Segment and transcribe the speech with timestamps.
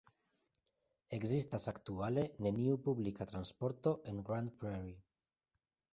[1.17, 4.99] Ekzistas aktuale neniu publika transporto en Grand Prairie.